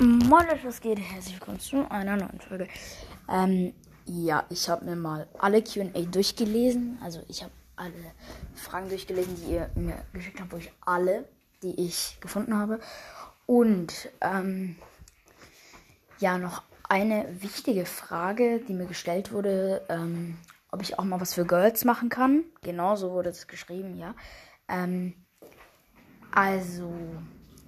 Moin 0.00 0.46
Leute, 0.46 0.64
was 0.64 0.80
geht? 0.80 0.98
Herzlich 0.98 1.34
willkommen 1.34 1.60
zu 1.60 1.86
einer 1.90 2.16
neuen 2.16 2.40
Folge. 2.40 2.68
Ähm, 3.28 3.74
ja, 4.06 4.46
ich 4.48 4.66
habe 4.70 4.86
mir 4.86 4.96
mal 4.96 5.28
alle 5.38 5.62
Q&A 5.62 6.00
durchgelesen. 6.10 6.98
Also 7.04 7.20
ich 7.28 7.42
habe 7.42 7.52
alle 7.76 7.92
Fragen 8.54 8.88
durchgelesen, 8.88 9.36
die 9.36 9.52
ihr 9.52 9.70
mir 9.74 10.02
geschickt 10.14 10.40
habt, 10.40 10.52
wo 10.52 10.56
ich 10.56 10.72
alle, 10.86 11.28
die 11.62 11.78
ich 11.78 12.16
gefunden 12.22 12.56
habe. 12.56 12.80
Und 13.44 14.08
ähm, 14.22 14.76
ja, 16.18 16.38
noch 16.38 16.62
eine 16.88 17.26
wichtige 17.42 17.84
Frage, 17.84 18.60
die 18.66 18.72
mir 18.72 18.86
gestellt 18.86 19.32
wurde, 19.32 19.84
ähm, 19.90 20.38
ob 20.72 20.80
ich 20.80 20.98
auch 20.98 21.04
mal 21.04 21.20
was 21.20 21.34
für 21.34 21.44
Girls 21.44 21.84
machen 21.84 22.08
kann. 22.08 22.44
Genau 22.62 22.96
so 22.96 23.10
wurde 23.10 23.28
es 23.28 23.46
geschrieben, 23.46 23.98
ja. 23.98 24.14
Ähm, 24.66 25.26
also, 26.32 26.90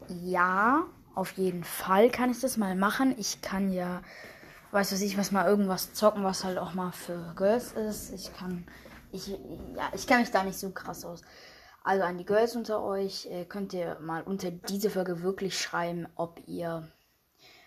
ja, 0.09 0.87
auf 1.15 1.33
jeden 1.33 1.65
Fall 1.65 2.11
kann 2.11 2.31
ich 2.31 2.41
das 2.41 2.57
mal 2.57 2.75
machen. 2.75 3.15
Ich 3.19 3.43
kann 3.43 3.73
ja, 3.73 4.03
weiß 4.70 4.93
was 4.93 5.01
ich, 5.01 5.19
was 5.19 5.30
mal 5.30 5.47
irgendwas 5.47 5.93
zocken, 5.95 6.25
was 6.25 6.45
halt 6.45 6.59
auch 6.59 6.75
mal 6.75 6.93
für 6.93 7.33
Girls 7.37 7.73
ist. 7.73 8.12
Ich 8.12 8.34
kann, 8.34 8.66
ich, 9.11 9.29
ja, 9.29 9.91
ich 9.95 10.06
kenne 10.06 10.20
mich 10.20 10.30
da 10.30 10.43
nicht 10.43 10.59
so 10.59 10.70
krass 10.70 11.05
aus. 11.05 11.23
Also 11.84 12.05
an 12.05 12.17
die 12.17 12.25
Girls 12.25 12.55
unter 12.55 12.83
euch 12.83 13.27
äh, 13.27 13.45
könnt 13.45 13.73
ihr 13.73 13.98
mal 14.01 14.23
unter 14.23 14.51
diese 14.51 14.89
Folge 14.89 15.23
wirklich 15.23 15.59
schreiben, 15.61 16.06
ob 16.15 16.41
ihr 16.47 16.89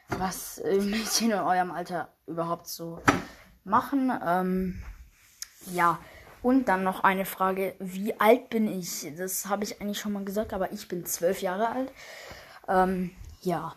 was 0.09 0.57
äh, 0.59 0.79
Mädchen 0.79 1.31
in 1.31 1.39
eurem 1.39 1.71
Alter 1.71 2.09
überhaupt 2.25 2.67
so 2.67 3.01
machen. 3.63 4.11
Ähm, 4.25 4.81
ja, 5.73 5.99
und 6.41 6.67
dann 6.67 6.83
noch 6.83 7.03
eine 7.03 7.25
Frage, 7.25 7.75
wie 7.79 8.19
alt 8.19 8.49
bin 8.49 8.67
ich? 8.67 9.11
Das 9.17 9.47
habe 9.47 9.63
ich 9.63 9.81
eigentlich 9.81 9.99
schon 9.99 10.13
mal 10.13 10.23
gesagt, 10.23 10.53
aber 10.53 10.71
ich 10.71 10.87
bin 10.87 11.05
zwölf 11.05 11.41
Jahre 11.41 11.69
alt. 11.69 11.91
Ähm, 12.67 13.11
ja. 13.45 13.75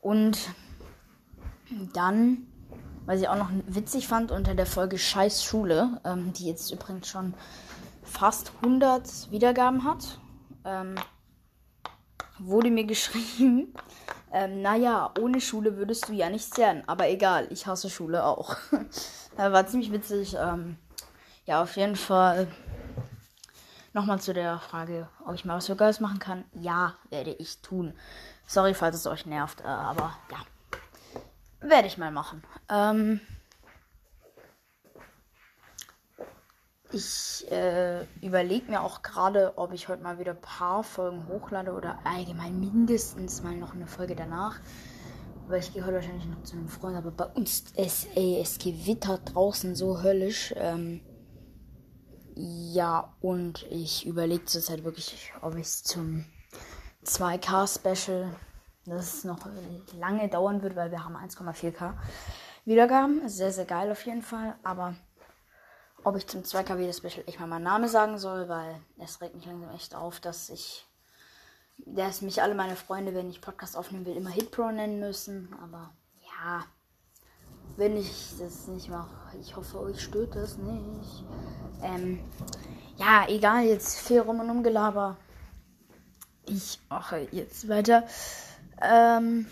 Und 0.00 0.38
dann, 1.92 2.46
was 3.06 3.20
ich 3.20 3.28
auch 3.28 3.36
noch 3.36 3.50
witzig 3.66 4.06
fand, 4.06 4.30
unter 4.30 4.54
der 4.54 4.66
Folge 4.66 4.98
Scheiß 4.98 5.42
Schule, 5.42 6.00
ähm, 6.04 6.32
die 6.32 6.46
jetzt 6.46 6.70
übrigens 6.70 7.08
schon 7.08 7.34
fast 8.02 8.52
100 8.62 9.30
Wiedergaben 9.30 9.84
hat, 9.84 10.20
ähm, 10.64 10.94
wurde 12.38 12.70
mir 12.70 12.84
geschrieben, 12.86 13.74
ähm, 14.32 14.62
naja, 14.62 15.12
ohne 15.20 15.40
Schule 15.40 15.76
würdest 15.76 16.08
du 16.08 16.12
ja 16.12 16.28
nichts 16.28 16.56
lernen. 16.56 16.82
Aber 16.86 17.08
egal, 17.08 17.46
ich 17.50 17.66
hasse 17.66 17.88
Schule 17.88 18.24
auch. 18.24 18.56
war 19.36 19.66
ziemlich 19.66 19.92
witzig. 19.92 20.36
Ähm, 20.38 20.76
ja, 21.46 21.62
auf 21.62 21.76
jeden 21.76 21.96
Fall. 21.96 22.48
Nochmal 23.94 24.20
zu 24.20 24.34
der 24.34 24.58
Frage, 24.58 25.08
ob 25.24 25.34
ich 25.34 25.44
mal 25.44 25.56
was 25.56 25.66
für 25.66 25.76
Girls 25.76 26.00
machen 26.00 26.18
kann. 26.18 26.44
Ja, 26.52 26.96
werde 27.10 27.30
ich 27.30 27.58
tun. 27.62 27.94
Sorry, 28.44 28.74
falls 28.74 28.96
es 28.96 29.06
euch 29.06 29.24
nervt, 29.24 29.60
äh, 29.60 29.68
aber 29.68 30.16
ja. 30.32 30.38
Werde 31.60 31.86
ich 31.86 31.96
mal 31.96 32.10
machen. 32.10 32.42
Ähm, 32.68 33.20
ich 36.90 37.46
äh, 37.52 38.04
überlege 38.20 38.68
mir 38.68 38.82
auch 38.82 39.02
gerade, 39.02 39.56
ob 39.56 39.72
ich 39.72 39.86
heute 39.86 40.02
mal 40.02 40.18
wieder 40.18 40.32
ein 40.32 40.40
paar 40.40 40.82
Folgen 40.82 41.28
hochlade 41.28 41.72
oder 41.72 42.00
allgemein 42.02 42.58
mindestens 42.58 43.44
mal 43.44 43.54
noch 43.54 43.74
eine 43.74 43.86
Folge 43.86 44.16
danach. 44.16 44.58
Weil 45.46 45.60
ich 45.60 45.72
gehe 45.72 45.84
heute 45.84 45.94
wahrscheinlich 45.94 46.26
noch 46.26 46.42
zu 46.42 46.56
einem 46.56 46.68
Freund, 46.68 46.96
aber 46.96 47.12
bei 47.12 47.26
uns 47.26 47.66
es, 47.76 48.08
ey, 48.16 48.40
es 48.42 48.58
gewittert 48.58 49.34
draußen 49.34 49.76
so 49.76 50.02
höllisch. 50.02 50.52
Ähm, 50.56 51.00
ja, 52.36 53.12
und 53.20 53.64
ich 53.70 54.06
überlege 54.06 54.44
zurzeit 54.44 54.84
wirklich, 54.84 55.32
ob 55.40 55.54
ich 55.54 55.62
es 55.66 55.82
zum 55.84 56.24
2K-Special, 57.04 58.34
das 58.86 59.24
noch 59.24 59.38
lange 59.98 60.28
dauern 60.28 60.62
wird, 60.62 60.76
weil 60.76 60.90
wir 60.90 61.04
haben 61.04 61.16
1,4K 61.16 61.94
Wiedergaben. 62.64 63.28
Sehr, 63.28 63.52
sehr 63.52 63.64
geil 63.64 63.90
auf 63.90 64.04
jeden 64.04 64.22
Fall. 64.22 64.54
Aber 64.62 64.94
ob 66.02 66.16
ich 66.16 66.26
zum 66.26 66.42
2K 66.42 66.78
wieder 66.78 66.92
Special 66.92 67.24
echt 67.26 67.40
mal 67.40 67.46
meinen 67.46 67.64
Namen 67.64 67.88
sagen 67.88 68.18
soll, 68.18 68.48
weil 68.48 68.80
es 68.98 69.20
regt 69.20 69.34
mich 69.34 69.46
langsam 69.46 69.74
echt 69.74 69.94
auf, 69.94 70.20
dass 70.20 70.50
ich, 70.50 70.86
dass 71.78 72.20
mich 72.20 72.42
alle 72.42 72.54
meine 72.54 72.76
Freunde, 72.76 73.14
wenn 73.14 73.30
ich 73.30 73.40
Podcast 73.40 73.76
aufnehmen 73.76 74.06
will, 74.06 74.16
immer 74.16 74.30
Hitpro 74.30 74.70
nennen 74.70 74.98
müssen. 75.00 75.54
Aber 75.62 75.90
ja, 76.22 76.64
wenn 77.76 77.96
ich 77.96 78.34
das 78.38 78.68
nicht 78.68 78.88
mache, 78.88 79.36
ich 79.40 79.56
hoffe, 79.56 79.80
euch 79.80 80.00
stört 80.00 80.34
das 80.36 80.56
nicht. 80.56 81.24
Ähm, 81.82 82.20
ja, 82.96 83.26
egal, 83.28 83.64
jetzt 83.64 83.98
viel 83.98 84.20
rum 84.20 84.40
und 84.40 84.50
umgelaber. 84.50 85.16
Ich 86.46 86.78
mache 86.88 87.26
jetzt 87.32 87.68
weiter. 87.68 88.06
Ähm, 88.80 89.46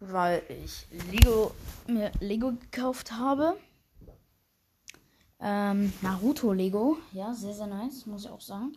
weil 0.00 0.42
ich 0.48 0.86
Lego, 1.10 1.52
mir 1.86 2.10
Lego 2.20 2.52
gekauft 2.52 3.12
habe. 3.12 3.56
Ähm, 5.38 5.92
Naruto 6.02 6.52
Lego. 6.52 6.98
Ja, 7.12 7.32
sehr, 7.34 7.54
sehr 7.54 7.66
nice, 7.66 8.06
muss 8.06 8.24
ich 8.24 8.30
auch 8.30 8.40
sagen. 8.40 8.76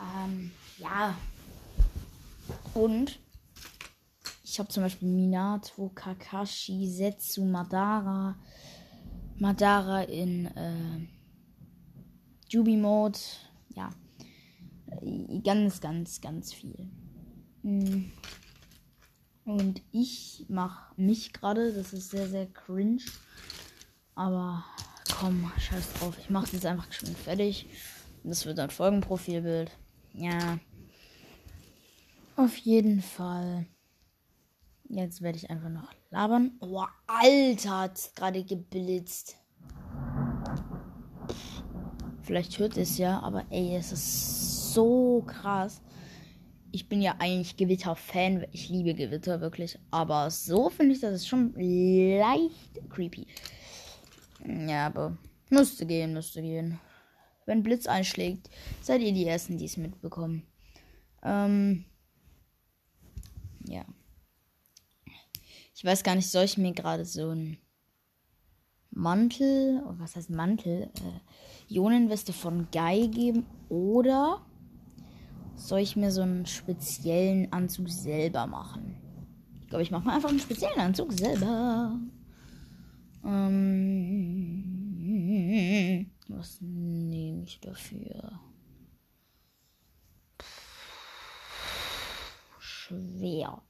Ähm, 0.00 0.50
ja. 0.78 1.14
Und 2.74 3.18
ich 4.50 4.58
habe 4.58 4.70
zum 4.70 4.82
Beispiel 4.82 5.08
Minato, 5.08 5.90
Kakashi, 5.94 6.88
Setsu, 6.88 7.44
Madara. 7.44 8.34
Madara 9.36 10.02
in 10.04 10.46
äh, 10.46 11.06
Jubi 12.48 12.78
Mode. 12.78 13.18
Ja. 13.74 13.90
Ganz, 15.44 15.82
ganz, 15.82 16.22
ganz 16.22 16.54
viel. 16.54 16.88
Mm. 17.62 18.06
Und 19.44 19.82
ich 19.92 20.46
mache 20.48 20.94
mich 20.96 21.34
gerade. 21.34 21.74
Das 21.74 21.92
ist 21.92 22.10
sehr, 22.10 22.28
sehr 22.28 22.46
cringe. 22.46 23.02
Aber 24.14 24.64
komm, 25.14 25.52
scheiß 25.58 25.92
drauf. 25.94 26.16
Ich 26.18 26.30
mache 26.30 26.48
jetzt 26.52 26.64
einfach 26.64 26.88
geschwind 26.88 27.18
fertig. 27.18 27.66
Das 28.24 28.46
wird 28.46 28.58
ein 28.58 28.70
Folgenprofilbild. 28.70 29.70
Ja. 30.14 30.58
Auf 32.36 32.56
jeden 32.56 33.02
Fall. 33.02 33.66
Jetzt 34.88 35.20
werde 35.20 35.36
ich 35.36 35.50
einfach 35.50 35.68
noch 35.68 35.92
labern. 36.10 36.52
Oh, 36.60 36.84
Alter, 37.06 37.80
hat 37.80 38.10
gerade 38.16 38.42
geblitzt. 38.42 39.36
Vielleicht 42.22 42.58
hört 42.58 42.76
es 42.76 42.98
ja, 42.98 43.20
aber 43.20 43.44
ey, 43.50 43.76
es 43.76 43.92
ist 43.92 44.72
so 44.72 45.22
krass. 45.26 45.82
Ich 46.72 46.88
bin 46.88 47.02
ja 47.02 47.16
eigentlich 47.18 47.56
Gewitter-Fan. 47.56 48.46
Ich 48.52 48.68
liebe 48.68 48.94
Gewitter 48.94 49.40
wirklich. 49.40 49.78
Aber 49.90 50.30
so 50.30 50.70
finde 50.70 50.94
ich, 50.94 51.00
das 51.00 51.14
ist 51.14 51.28
schon 51.28 51.52
leicht 51.54 52.80
creepy. 52.90 53.26
Ja, 54.46 54.86
aber 54.86 55.16
müsste 55.50 55.86
gehen, 55.86 56.12
müsste 56.12 56.42
gehen. 56.42 56.78
Wenn 57.46 57.62
Blitz 57.62 57.86
einschlägt, 57.86 58.50
seid 58.82 59.00
ihr 59.00 59.12
die 59.12 59.26
Ersten, 59.26 59.56
die 59.56 59.64
es 59.64 59.78
mitbekommen. 59.78 60.46
Ähm, 61.22 61.84
ja. 63.66 63.84
Ich 65.78 65.84
weiß 65.84 66.02
gar 66.02 66.16
nicht, 66.16 66.28
soll 66.28 66.42
ich 66.42 66.58
mir 66.58 66.72
gerade 66.72 67.04
so 67.04 67.30
ein 67.30 67.56
Mantel, 68.90 69.80
oh, 69.86 69.94
was 69.98 70.16
heißt 70.16 70.28
Mantel, 70.28 70.90
äh, 70.92 71.20
Ionenweste 71.72 72.32
von 72.32 72.66
Guy 72.72 73.06
geben 73.06 73.46
oder 73.68 74.44
soll 75.54 75.78
ich 75.78 75.94
mir 75.94 76.10
so 76.10 76.22
einen 76.22 76.46
speziellen 76.46 77.52
Anzug 77.52 77.88
selber 77.90 78.48
machen? 78.48 78.96
Ich 79.60 79.68
glaube, 79.68 79.84
ich 79.84 79.92
mache 79.92 80.04
mal 80.04 80.16
einfach 80.16 80.30
einen 80.30 80.40
speziellen 80.40 80.80
Anzug 80.80 81.12
selber. 81.12 81.96
Ähm, 83.24 84.10
was 86.26 86.60
nehme 86.60 87.44
ich 87.44 87.60
dafür? 87.60 88.40
Schwer. 92.58 93.62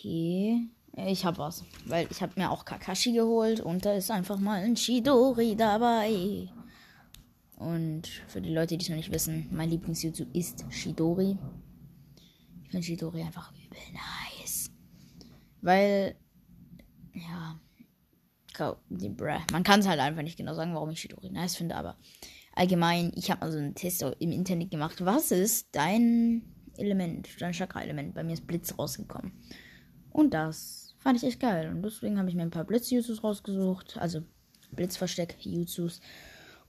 Okay. 0.00 0.66
Ich 0.96 1.24
habe 1.24 1.38
was. 1.38 1.64
Weil 1.84 2.08
ich 2.10 2.22
habe 2.22 2.32
mir 2.36 2.50
auch 2.50 2.64
Kakashi 2.64 3.12
geholt 3.12 3.60
und 3.60 3.84
da 3.84 3.92
ist 3.92 4.10
einfach 4.10 4.38
mal 4.38 4.62
ein 4.62 4.76
Shidori 4.76 5.56
dabei. 5.56 6.48
Und 7.56 8.08
für 8.26 8.40
die 8.40 8.52
Leute, 8.52 8.76
die 8.78 8.84
es 8.84 8.88
noch 8.88 8.96
nicht 8.96 9.12
wissen, 9.12 9.46
mein 9.50 9.68
Lieblingsjutsu 9.68 10.24
ist 10.32 10.64
Shidori. 10.70 11.36
Ich 12.64 12.70
finde 12.70 12.86
Shidori 12.86 13.22
einfach 13.22 13.52
übel 13.52 13.78
nice. 13.92 14.70
Weil 15.60 16.16
ja. 17.14 17.60
Man 19.52 19.62
kann 19.62 19.80
es 19.80 19.88
halt 19.88 20.00
einfach 20.00 20.22
nicht 20.22 20.36
genau 20.36 20.52
sagen, 20.52 20.74
warum 20.74 20.90
ich 20.90 21.00
Shidori 21.00 21.30
nice 21.30 21.56
finde, 21.56 21.76
aber 21.76 21.96
allgemein, 22.52 23.10
ich 23.14 23.30
habe 23.30 23.40
mal 23.40 23.52
so 23.52 23.56
einen 23.56 23.74
Test 23.74 24.02
im 24.02 24.32
Internet 24.32 24.70
gemacht. 24.70 25.02
Was 25.04 25.30
ist 25.30 25.68
dein 25.72 26.42
Element, 26.76 27.28
dein 27.38 27.52
Chakra-Element? 27.52 28.14
Bei 28.14 28.22
mir 28.22 28.34
ist 28.34 28.46
Blitz 28.46 28.78
rausgekommen. 28.78 29.32
Und 30.10 30.34
das 30.34 30.94
fand 30.98 31.16
ich 31.18 31.24
echt 31.24 31.40
geil. 31.40 31.70
Und 31.70 31.82
deswegen 31.82 32.18
habe 32.18 32.28
ich 32.28 32.34
mir 32.34 32.42
ein 32.42 32.50
paar 32.50 32.64
Blitz-Jutsus 32.64 33.24
rausgesucht. 33.24 33.96
Also 33.98 34.22
Blitzversteck-Jutsus. 34.72 36.00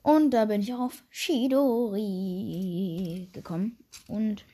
Und 0.04 0.32
da 0.32 0.46
bin 0.46 0.62
ich 0.62 0.74
auch 0.74 0.80
auf 0.80 1.04
Shidori 1.10 2.00
gekommen. 3.32 3.78
Und 4.08 4.46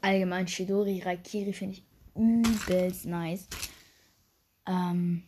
allgemein 0.00 0.48
Shidori 0.48 1.00
Raikiri 1.00 1.52
finde 1.52 1.74
ich 1.76 1.84
übelst 2.14 3.06
nice. 3.06 3.46
Ähm, 4.66 5.22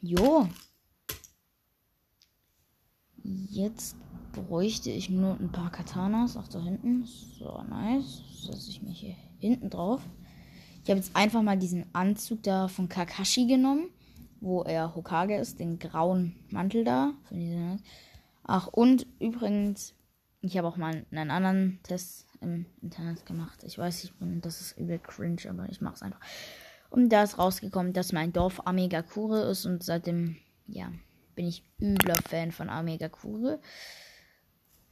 jo. 0.00 0.48
Jetzt 3.22 3.96
bräuchte 4.32 4.90
ich 4.90 5.10
nur 5.10 5.38
ein 5.40 5.50
paar 5.50 5.72
Katanas. 5.72 6.36
Auch 6.36 6.48
da 6.48 6.60
hinten. 6.60 7.04
So, 7.04 7.62
nice. 7.62 8.22
Setze 8.42 8.70
ich 8.70 8.82
mich 8.82 9.00
hier 9.00 9.16
hinten 9.38 9.70
drauf. 9.70 10.02
Ich 10.84 10.90
habe 10.90 11.00
jetzt 11.00 11.16
einfach 11.16 11.40
mal 11.40 11.56
diesen 11.56 11.86
Anzug 11.94 12.42
da 12.42 12.68
von 12.68 12.90
Kakashi 12.90 13.46
genommen, 13.46 13.88
wo 14.40 14.62
er 14.62 14.94
Hokage 14.94 15.36
ist, 15.36 15.58
den 15.58 15.78
grauen 15.78 16.36
Mantel 16.50 16.84
da. 16.84 17.14
Ach, 18.42 18.66
und 18.66 19.06
übrigens, 19.18 19.94
ich 20.42 20.58
habe 20.58 20.68
auch 20.68 20.76
mal 20.76 21.06
einen 21.10 21.30
anderen 21.30 21.80
Test 21.84 22.26
im 22.42 22.66
Internet 22.82 23.24
gemacht. 23.24 23.64
Ich 23.64 23.78
weiß, 23.78 24.04
ich 24.04 24.12
bin, 24.16 24.42
das 24.42 24.60
ist 24.60 24.76
übel 24.76 24.98
cringe, 24.98 25.48
aber 25.48 25.66
ich 25.70 25.80
mache 25.80 25.94
es 25.94 26.02
einfach. 26.02 26.20
Und 26.90 27.08
da 27.08 27.22
ist 27.22 27.38
rausgekommen, 27.38 27.94
dass 27.94 28.12
mein 28.12 28.34
Dorf 28.34 28.60
Amegakure 28.66 29.50
ist 29.50 29.64
und 29.64 29.82
seitdem, 29.82 30.36
ja, 30.66 30.92
bin 31.34 31.46
ich 31.46 31.64
übler 31.80 32.16
Fan 32.28 32.52
von 32.52 32.68
Amegakure. 32.68 33.58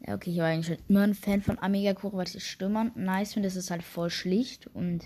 Ja, 0.01 0.15
okay, 0.15 0.31
ich 0.31 0.39
war 0.39 0.47
eigentlich 0.47 0.67
schon 0.75 0.85
immer 0.89 1.03
ein 1.03 1.15
Fan 1.15 1.43
von 1.43 1.59
Amegakure, 1.59 2.17
weil 2.17 2.27
ich 2.27 2.33
das 2.33 2.45
Stürmer 2.45 2.91
nice 2.95 3.35
finde. 3.35 3.49
Das 3.49 3.57
ist 3.57 3.71
halt 3.71 3.83
voll 3.83 4.09
schlicht 4.09 4.69
und 4.69 5.05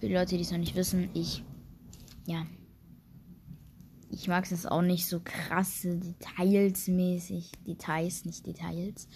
für 0.00 0.08
die 0.08 0.14
Leute, 0.14 0.36
die 0.36 0.42
es 0.42 0.50
noch 0.50 0.58
nicht 0.58 0.74
wissen, 0.74 1.10
ich, 1.12 1.44
ja, 2.24 2.46
ich 4.10 4.26
mag 4.28 4.50
es 4.50 4.66
auch 4.66 4.82
nicht 4.82 5.06
so 5.06 5.20
krasse 5.22 5.96
Details 5.96 6.88
mäßig. 6.88 7.52
Details, 7.66 8.24
nicht 8.24 8.46
Details. 8.46 9.08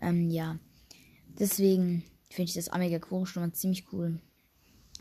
Ähm, 0.00 0.30
ja. 0.30 0.58
Deswegen 1.38 2.04
finde 2.30 2.48
ich 2.48 2.54
das 2.54 2.68
Amiga 2.68 2.98
Core 2.98 3.26
schon 3.26 3.42
mal 3.42 3.52
ziemlich 3.52 3.92
cool. 3.92 4.20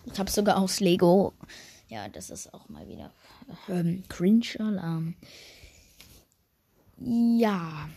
Ich 0.05 0.19
habe 0.19 0.31
sogar 0.31 0.57
aus 0.57 0.79
Lego. 0.79 1.33
Ja, 1.87 2.09
das 2.09 2.29
ist 2.29 2.53
auch 2.53 2.67
mal 2.67 2.87
wieder 2.87 3.13
ähm, 3.69 4.03
Cringe-Alarm. 4.09 5.15
Ja. 6.97 7.89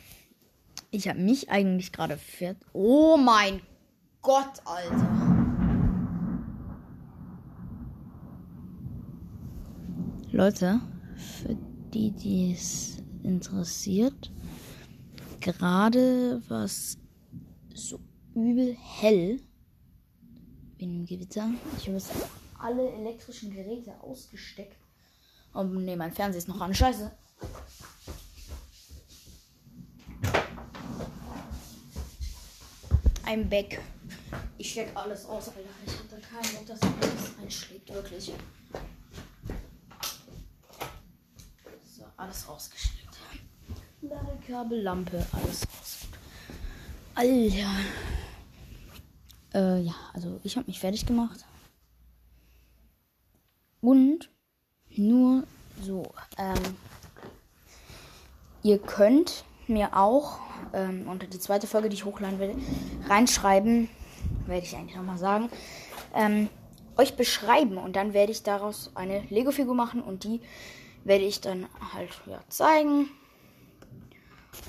Ich 0.90 1.08
habe 1.08 1.20
mich 1.20 1.50
eigentlich 1.50 1.90
gerade 1.90 2.16
fährt. 2.16 2.58
Oh 2.72 3.16
mein 3.16 3.60
Gott, 4.22 4.60
Alter. 4.64 5.39
Leute, 10.32 10.80
für 11.16 11.56
die, 11.92 12.12
die 12.12 12.52
es 12.52 12.98
interessiert, 13.24 14.30
gerade 15.40 16.40
was 16.46 16.98
so 17.74 17.98
übel 18.36 18.76
hell 18.78 19.40
wie 20.76 20.84
im 20.84 21.04
Gewitter. 21.04 21.50
Ich 21.76 21.88
habe 21.88 21.96
jetzt 21.96 22.12
alle 22.60 22.92
elektrischen 22.92 23.52
Geräte 23.52 23.92
ausgesteckt. 24.02 24.76
Und 25.52 25.84
ne, 25.84 25.96
mein 25.96 26.12
Fernseher 26.12 26.38
ist 26.38 26.48
noch 26.48 26.60
an. 26.60 26.72
Scheiße. 26.72 27.10
I'm 33.26 33.48
back. 33.48 33.80
Ich 34.58 34.70
steck 34.70 34.90
alles 34.94 35.26
aus, 35.26 35.48
Alter. 35.48 35.60
Ich 35.86 35.92
da 36.08 36.16
keinen 36.18 36.54
Bock, 36.54 36.66
dass 36.66 36.80
alles 36.82 37.32
einschlägt, 37.42 37.92
wirklich. 37.92 38.32
Rausgesteckt. 42.50 43.18
Ladekabel, 44.02 44.82
Lampe, 44.82 45.24
alles 45.32 45.62
raus. 45.62 46.08
Alter. 47.14 47.70
Äh, 49.54 49.82
ja, 49.82 49.94
also 50.12 50.40
ich 50.42 50.56
habe 50.56 50.66
mich 50.66 50.80
fertig 50.80 51.06
gemacht. 51.06 51.44
Und 53.80 54.30
nur 54.96 55.44
so, 55.80 56.12
ähm, 56.38 56.76
ihr 58.62 58.78
könnt 58.78 59.44
mir 59.68 59.96
auch 59.96 60.40
ähm, 60.72 61.08
unter 61.08 61.28
die 61.28 61.38
zweite 61.38 61.68
Folge, 61.68 61.88
die 61.88 61.94
ich 61.94 62.04
hochladen 62.04 62.40
will, 62.40 62.56
reinschreiben, 63.08 63.88
werde 64.46 64.66
ich 64.66 64.74
eigentlich 64.74 64.96
nochmal 64.96 65.18
sagen, 65.18 65.50
ähm, 66.14 66.48
euch 66.96 67.16
beschreiben 67.16 67.78
und 67.78 67.94
dann 67.94 68.12
werde 68.12 68.32
ich 68.32 68.42
daraus 68.42 68.90
eine 68.96 69.20
Lego-Figur 69.30 69.74
machen 69.74 70.02
und 70.02 70.24
die 70.24 70.40
werde 71.04 71.24
ich 71.24 71.40
dann 71.40 71.66
halt 71.94 72.10
ja, 72.26 72.40
zeigen. 72.48 73.08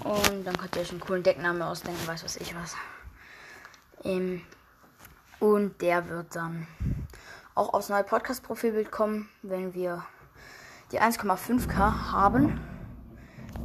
Und 0.04 0.46
dann 0.46 0.58
könnt 0.58 0.76
ihr 0.76 0.82
euch 0.82 0.92
einen 0.92 1.00
coolen 1.00 1.24
Decknamen 1.24 1.62
ausdenken, 1.62 2.08
weiß 2.08 2.24
was 2.24 2.38
ich 2.38 2.56
was. 2.56 2.76
Ähm, 4.04 4.42
und 5.40 5.82
der 5.82 6.08
wird 6.08 6.36
dann 6.36 6.68
auch 7.56 7.74
aufs 7.74 7.90
neue 7.90 8.04
Podcast-Profilbild 8.04 8.92
kommen, 8.92 9.30
wenn 9.42 9.74
wir 9.74 10.06
die 10.92 11.00
1,5k 11.00 11.76
haben. 12.12 12.60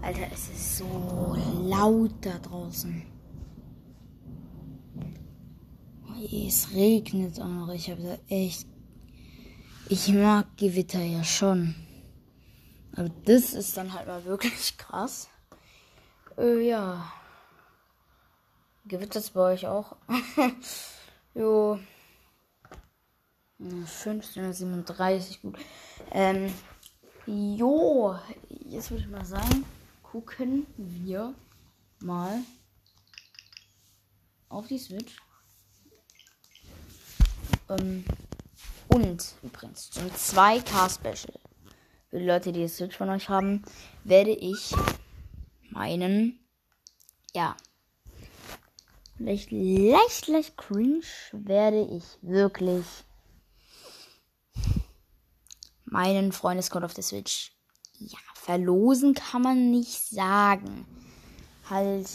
Alter, 0.02 0.26
es 0.32 0.48
ist 0.48 0.78
so 0.78 1.36
laut 1.62 2.12
da 2.20 2.38
draußen. 2.38 3.02
Es 6.48 6.74
regnet 6.74 7.40
auch 7.40 7.46
noch. 7.46 7.72
Ich 7.72 7.90
habe 7.90 8.02
da 8.02 8.34
echt. 8.34 8.66
Ich 9.88 10.08
mag 10.08 10.46
Gewitter 10.56 11.02
ja 11.02 11.22
schon. 11.22 11.74
Aber 12.96 13.10
das 13.25 13.52
ist 13.52 13.76
dann 13.76 13.93
halt 13.93 14.06
mal 14.06 14.25
wirklich 14.25 14.76
krass. 14.78 15.28
Äh, 16.38 16.69
ja. 16.69 17.12
Gewittert 18.84 19.16
es 19.16 19.31
bei 19.31 19.52
euch 19.52 19.66
auch? 19.66 19.96
Jo. 21.34 21.78
1537, 23.58 25.43
gut. 25.43 25.58
Ähm, 26.10 26.50
jo, 27.26 28.16
jetzt 28.48 28.90
würde 28.90 29.02
ich 29.02 29.10
mal 29.10 29.25
sagen, 29.25 29.66
gucken 30.02 30.66
wir 30.76 31.34
mal 32.00 32.40
auf 34.49 34.66
die 34.66 34.78
Switch. 34.78 35.16
Ähm, 37.69 38.04
und 38.88 39.34
übrigens 39.42 39.90
zum 39.90 40.06
2K 40.06 40.88
Special. 40.88 41.38
Leute, 42.18 42.52
die 42.52 42.60
die 42.60 42.68
Switch 42.68 42.96
von 42.96 43.10
euch 43.10 43.28
haben, 43.28 43.62
werde 44.04 44.30
ich 44.30 44.74
meinen, 45.70 46.38
ja, 47.34 47.56
vielleicht 49.16 49.50
leicht, 49.50 50.28
leicht 50.28 50.56
cringe 50.56 51.02
werde 51.32 51.82
ich 51.82 52.04
wirklich 52.22 52.85
meinen 55.85 56.32
Freundescode 56.32 56.85
auf 56.85 56.94
der 56.94 57.04
Switch. 57.04 57.52
Ja, 57.99 58.18
verlosen 58.35 59.14
kann 59.14 59.42
man 59.42 59.70
nicht 59.70 60.11
sagen. 60.11 60.87
Halt 61.68 62.08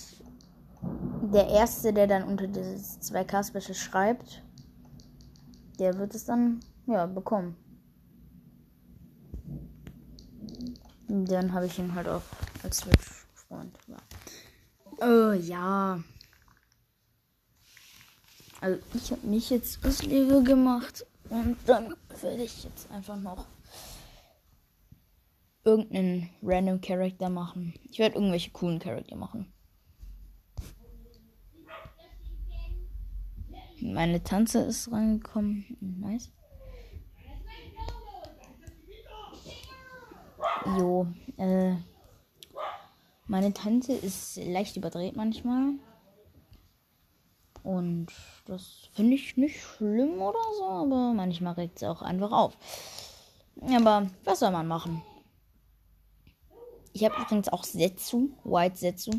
der 1.33 1.47
erste, 1.47 1.93
der 1.93 2.07
dann 2.07 2.23
unter 2.23 2.47
dieses 2.47 2.99
2K 3.01 3.43
Special 3.47 3.75
schreibt, 3.75 4.43
der 5.79 5.97
wird 5.97 6.13
es 6.15 6.25
dann 6.25 6.59
ja 6.85 7.05
bekommen. 7.05 7.55
Und 10.39 11.00
dann 11.11 11.53
habe 11.53 11.65
ich 11.65 11.77
ihn 11.77 11.93
halt 11.93 12.07
auch 12.07 12.21
als 12.63 12.77
Switch-Freund. 12.77 13.77
Ja. 13.87 13.97
Äh, 15.01 15.37
ja. 15.39 16.03
Also 18.61 18.79
ich 18.93 19.11
habe 19.11 19.27
mich 19.27 19.49
jetzt 19.49 19.83
Liebe 20.03 20.43
gemacht 20.43 21.05
und 21.29 21.57
dann 21.65 21.95
werde 22.21 22.43
ich 22.43 22.63
jetzt 22.63 22.89
einfach 22.91 23.17
noch 23.17 23.45
irgendeinen 25.63 26.29
random 26.43 26.79
Charakter 26.79 27.29
machen. 27.29 27.73
Ich 27.89 27.99
werde 27.99 28.15
irgendwelche 28.15 28.51
coolen 28.51 28.79
Charakter 28.79 29.15
machen. 29.15 29.51
Meine 33.81 34.23
Tante 34.23 34.59
ist 34.59 34.91
reingekommen. 34.91 35.65
Nice. 35.79 36.31
Jo, 40.77 41.07
äh, 41.37 41.75
meine 43.27 43.53
Tante 43.53 43.93
ist 43.93 44.37
leicht 44.37 44.77
überdreht 44.77 45.15
manchmal. 45.15 45.73
Und 47.63 48.07
das 48.45 48.89
finde 48.93 49.15
ich 49.15 49.37
nicht 49.37 49.61
schlimm 49.61 50.21
oder 50.21 50.39
so, 50.57 50.65
aber 50.65 51.13
manchmal 51.13 51.53
regt 51.53 51.77
es 51.77 51.83
auch 51.83 52.01
einfach 52.01 52.31
auf. 52.31 52.57
Aber 53.61 54.07
was 54.23 54.39
soll 54.39 54.51
man 54.51 54.67
machen? 54.67 55.01
Ich 56.93 57.05
habe 57.05 57.21
übrigens 57.21 57.49
auch 57.49 57.63
Setsu, 57.63 58.29
White 58.43 58.77
Setsu. 58.77 59.11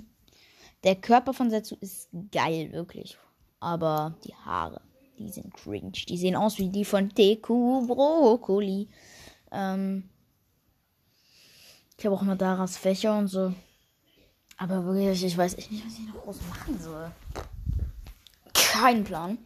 Der 0.84 0.96
Körper 0.96 1.32
von 1.32 1.50
Setsu 1.50 1.76
ist 1.80 2.08
geil, 2.32 2.72
wirklich. 2.72 3.16
Aber 3.60 4.16
die 4.24 4.34
Haare, 4.34 4.80
die 5.18 5.28
sind 5.28 5.54
cringe. 5.54 5.92
Die 5.92 6.18
sehen 6.18 6.34
aus 6.34 6.58
wie 6.58 6.68
die 6.68 6.84
von 6.84 7.08
Deku 7.10 7.86
Brokkoli. 7.86 8.88
Ähm, 9.52 10.10
ich 12.02 12.06
habe 12.06 12.16
auch 12.16 12.22
mal 12.22 12.36
Daras 12.36 12.76
Fächer 12.76 13.16
und 13.16 13.28
so. 13.28 13.52
Aber 14.58 14.84
wirklich, 14.84 15.24
ich 15.24 15.38
weiß 15.38 15.56
echt 15.58 15.70
nicht, 15.70 15.86
was 15.86 15.92
ich 15.94 16.06
noch 16.06 16.22
groß 16.22 16.40
machen 16.48 16.80
soll 16.80 17.10
keinen 18.72 19.04
Plan. 19.04 19.38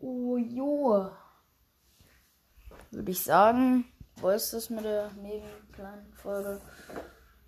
Oh 0.00 0.36
jo. 0.36 1.10
Würde 2.90 3.10
ich 3.10 3.22
sagen, 3.22 3.86
wo 4.16 4.28
ist 4.28 4.52
das 4.52 4.68
mit 4.68 4.84
der 4.84 5.10
kleinen 5.72 6.12
Folge? 6.12 6.60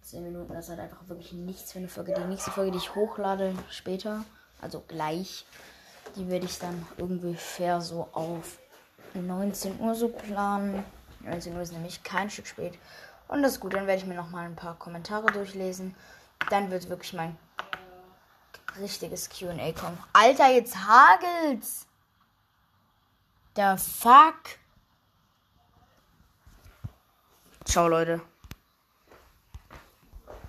10 0.00 0.22
Minuten, 0.22 0.52
das 0.52 0.64
ist 0.64 0.70
halt 0.70 0.80
einfach 0.80 1.08
wirklich 1.08 1.32
nichts 1.32 1.72
für 1.72 1.78
eine 1.78 1.88
Folge. 1.88 2.14
Die 2.14 2.24
nächste 2.24 2.50
Folge, 2.50 2.72
die 2.72 2.78
ich 2.78 2.94
hochlade 2.94 3.54
später, 3.70 4.24
also 4.60 4.82
gleich, 4.86 5.46
die 6.16 6.28
werde 6.28 6.46
ich 6.46 6.58
dann 6.58 6.86
ungefähr 6.98 7.80
so 7.80 8.08
auf 8.12 8.58
19 9.14 9.80
Uhr 9.80 9.94
so 9.94 10.08
planen. 10.08 10.82
19 11.20 11.54
Uhr 11.54 11.62
ist 11.62 11.72
nämlich 11.72 12.02
kein 12.02 12.30
Stück 12.30 12.46
spät. 12.46 12.78
Und 13.28 13.42
das 13.42 13.52
ist 13.52 13.60
gut, 13.60 13.74
dann 13.74 13.86
werde 13.86 14.00
ich 14.00 14.06
mir 14.06 14.14
noch 14.14 14.30
mal 14.30 14.44
ein 14.44 14.56
paar 14.56 14.78
Kommentare 14.78 15.26
durchlesen. 15.26 15.94
Dann 16.50 16.70
wird 16.70 16.88
wirklich 16.88 17.12
mein 17.12 17.36
richtiges 18.78 19.28
QA 19.30 19.72
kommen. 19.72 19.98
Alter, 20.12 20.50
jetzt 20.50 20.76
hagelt's! 20.76 21.86
Der 23.56 23.78
Fuck! 23.78 24.58
Ciao, 27.64 27.88
Leute. 27.88 28.20